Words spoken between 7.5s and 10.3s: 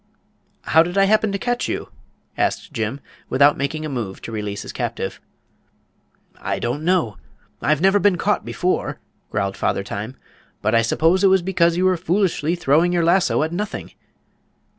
I've never been caught before," growled Father Time.